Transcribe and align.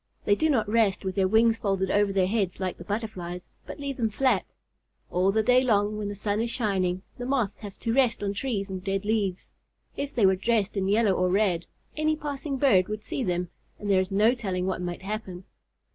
They 0.25 0.33
do 0.33 0.49
not 0.49 0.67
rest 0.67 1.05
with 1.05 1.13
their 1.13 1.27
wings 1.27 1.59
folded 1.59 1.91
over 1.91 2.11
their 2.11 2.25
heads 2.25 2.59
like 2.59 2.79
the 2.79 2.83
Butterflies, 2.83 3.45
but 3.67 3.79
leave 3.79 3.97
them 3.97 4.09
flat. 4.09 4.51
All 5.11 5.31
the 5.31 5.43
day 5.43 5.61
long, 5.63 5.95
when 5.95 6.07
the 6.09 6.15
sun 6.15 6.41
is 6.41 6.49
shining, 6.49 7.03
the 7.19 7.25
Moths 7.27 7.59
have 7.59 7.77
to 7.81 7.93
rest 7.93 8.23
on 8.23 8.33
trees 8.33 8.67
and 8.67 8.83
dead 8.83 9.05
leaves. 9.05 9.51
If 9.95 10.15
they 10.15 10.25
were 10.25 10.35
dressed 10.35 10.75
in 10.75 10.87
yellow 10.87 11.11
or 11.13 11.29
red, 11.29 11.67
any 11.95 12.15
passing 12.15 12.57
bird 12.57 12.87
would 12.87 13.03
see 13.03 13.23
them, 13.23 13.49
and 13.77 13.91
there 13.91 13.99
is 14.01 14.09
no 14.09 14.33
telling 14.33 14.65
what 14.65 14.81
might 14.81 15.03
happen. 15.03 15.43